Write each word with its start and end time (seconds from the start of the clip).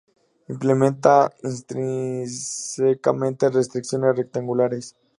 Implementa 0.47 1.31
intrínsecamente 1.43 3.51
restricciones 3.51 4.15
rectangulares. 4.17 4.95